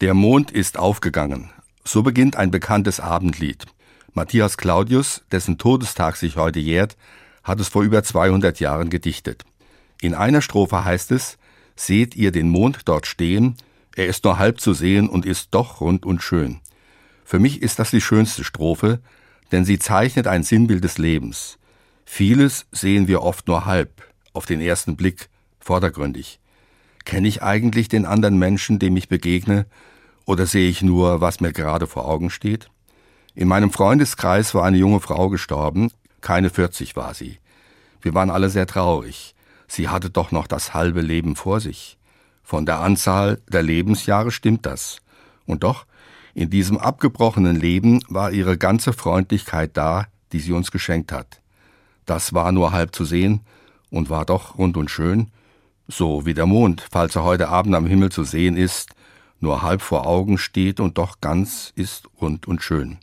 Der 0.00 0.14
Mond 0.14 0.52
ist 0.52 0.78
aufgegangen. 0.78 1.50
So 1.84 2.04
beginnt 2.04 2.36
ein 2.36 2.52
bekanntes 2.52 3.00
Abendlied. 3.00 3.64
Matthias 4.14 4.56
Claudius, 4.56 5.24
dessen 5.32 5.58
Todestag 5.58 6.14
sich 6.14 6.36
heute 6.36 6.60
jährt, 6.60 6.96
hat 7.42 7.58
es 7.58 7.66
vor 7.66 7.82
über 7.82 8.04
200 8.04 8.60
Jahren 8.60 8.90
gedichtet. 8.90 9.44
In 10.00 10.14
einer 10.14 10.40
Strophe 10.40 10.84
heißt 10.84 11.10
es, 11.10 11.36
Seht 11.74 12.14
ihr 12.14 12.30
den 12.30 12.48
Mond 12.48 12.82
dort 12.84 13.08
stehen? 13.08 13.56
Er 13.96 14.06
ist 14.06 14.22
nur 14.22 14.38
halb 14.38 14.60
zu 14.60 14.72
sehen 14.72 15.08
und 15.08 15.26
ist 15.26 15.48
doch 15.50 15.80
rund 15.80 16.06
und 16.06 16.22
schön. 16.22 16.60
Für 17.24 17.40
mich 17.40 17.60
ist 17.60 17.80
das 17.80 17.90
die 17.90 18.00
schönste 18.00 18.44
Strophe, 18.44 19.00
denn 19.50 19.64
sie 19.64 19.80
zeichnet 19.80 20.28
ein 20.28 20.44
Sinnbild 20.44 20.84
des 20.84 20.98
Lebens. 20.98 21.58
Vieles 22.04 22.66
sehen 22.70 23.08
wir 23.08 23.22
oft 23.22 23.48
nur 23.48 23.66
halb, 23.66 23.90
auf 24.32 24.46
den 24.46 24.60
ersten 24.60 24.96
Blick, 24.96 25.28
vordergründig. 25.58 26.38
Kenne 27.08 27.26
ich 27.26 27.42
eigentlich 27.42 27.88
den 27.88 28.04
anderen 28.04 28.38
Menschen, 28.38 28.78
dem 28.78 28.94
ich 28.98 29.08
begegne, 29.08 29.64
oder 30.26 30.44
sehe 30.44 30.68
ich 30.68 30.82
nur, 30.82 31.22
was 31.22 31.40
mir 31.40 31.54
gerade 31.54 31.86
vor 31.86 32.06
Augen 32.06 32.28
steht? 32.28 32.68
In 33.34 33.48
meinem 33.48 33.72
Freundeskreis 33.72 34.54
war 34.54 34.66
eine 34.66 34.76
junge 34.76 35.00
Frau 35.00 35.30
gestorben, 35.30 35.90
keine 36.20 36.50
40 36.50 36.96
war 36.96 37.14
sie. 37.14 37.38
Wir 38.02 38.12
waren 38.12 38.28
alle 38.28 38.50
sehr 38.50 38.66
traurig. 38.66 39.34
Sie 39.66 39.88
hatte 39.88 40.10
doch 40.10 40.32
noch 40.32 40.46
das 40.46 40.74
halbe 40.74 41.00
Leben 41.00 41.34
vor 41.34 41.60
sich. 41.60 41.96
Von 42.42 42.66
der 42.66 42.80
Anzahl 42.80 43.40
der 43.48 43.62
Lebensjahre 43.62 44.30
stimmt 44.30 44.66
das. 44.66 44.98
Und 45.46 45.62
doch, 45.62 45.86
in 46.34 46.50
diesem 46.50 46.76
abgebrochenen 46.76 47.56
Leben 47.56 48.02
war 48.08 48.32
ihre 48.32 48.58
ganze 48.58 48.92
Freundlichkeit 48.92 49.70
da, 49.78 50.08
die 50.32 50.40
sie 50.40 50.52
uns 50.52 50.70
geschenkt 50.70 51.10
hat. 51.10 51.40
Das 52.04 52.34
war 52.34 52.52
nur 52.52 52.72
halb 52.72 52.94
zu 52.94 53.06
sehen 53.06 53.40
und 53.88 54.10
war 54.10 54.26
doch 54.26 54.58
rund 54.58 54.76
und 54.76 54.90
schön, 54.90 55.30
so 55.88 56.26
wie 56.26 56.34
der 56.34 56.46
Mond, 56.46 56.86
falls 56.90 57.16
er 57.16 57.24
heute 57.24 57.48
Abend 57.48 57.74
am 57.74 57.86
Himmel 57.86 58.12
zu 58.12 58.22
sehen 58.22 58.56
ist, 58.56 58.90
nur 59.40 59.62
halb 59.62 59.80
vor 59.80 60.06
Augen 60.06 60.36
steht 60.36 60.80
und 60.80 60.98
doch 60.98 61.20
ganz 61.20 61.72
ist 61.74 62.08
rund 62.20 62.46
und 62.46 62.62
schön. 62.62 62.98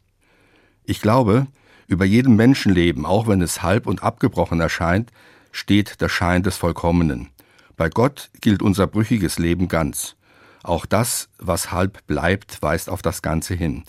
Ich 0.84 1.02
glaube, 1.02 1.48
über 1.88 2.06
jedem 2.06 2.36
Menschenleben, 2.36 3.06
auch 3.06 3.28
wenn 3.28 3.42
es 3.42 3.64
halb 3.64 3.88
und 3.88 4.04
abgebrochen 4.04 4.60
erscheint, 4.60 5.12
steht 5.52 6.00
der 6.02 6.10
Schein 6.10 6.44
des 6.44 6.58
Vollkommenen. 6.58 7.30
Bei 7.76 7.90
Gott 7.90 8.30
gilt 8.42 8.62
unser 8.62 8.88
brüchiges 8.88 9.40
Leben 9.40 9.68
ganz. 9.68 10.16
Auch 10.64 10.86
das, 10.86 11.30
was 11.38 11.72
halb 11.72 12.06
bleibt, 12.08 12.62
weist 12.62 12.90
auf 12.90 13.02
das 13.02 13.22
Ganze 13.22 13.56
hin. 13.56 13.84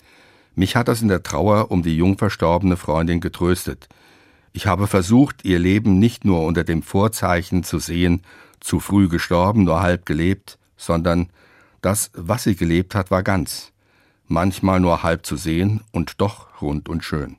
Mich 0.55 0.75
hat 0.75 0.87
das 0.87 1.01
in 1.01 1.07
der 1.07 1.23
Trauer 1.23 1.69
um 1.69 1.83
die 1.83 1.95
jung 1.95 2.17
verstorbene 2.17 2.77
Freundin 2.77 3.19
getröstet. 3.19 3.89
Ich 4.57 4.65
habe 4.65 4.87
versucht, 4.87 5.45
ihr 5.45 5.59
Leben 5.59 5.99
nicht 5.99 6.25
nur 6.25 6.43
unter 6.43 6.63
dem 6.63 6.81
Vorzeichen 6.81 7.63
zu 7.63 7.77
sehen, 7.77 8.23
zu 8.59 8.79
früh 8.79 9.07
gestorben, 9.07 9.65
nur 9.65 9.81
halb 9.81 10.07
gelebt, 10.07 10.57
sondern 10.77 11.29
das, 11.83 12.09
was 12.15 12.45
sie 12.45 12.55
gelebt 12.55 12.95
hat, 12.95 13.11
war 13.11 13.21
ganz, 13.21 13.71
manchmal 14.25 14.79
nur 14.79 15.03
halb 15.03 15.27
zu 15.27 15.35
sehen 15.35 15.81
und 15.91 16.19
doch 16.21 16.59
rund 16.59 16.89
und 16.89 17.03
schön. 17.03 17.37